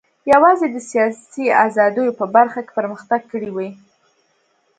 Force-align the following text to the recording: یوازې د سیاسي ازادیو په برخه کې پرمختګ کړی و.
یوازې 0.33 0.67
د 0.71 0.77
سیاسي 0.89 1.45
ازادیو 1.65 2.17
په 2.19 2.25
برخه 2.35 2.59
کې 2.65 2.75
پرمختګ 2.79 3.21
کړی 3.31 3.49
و. 3.53 3.57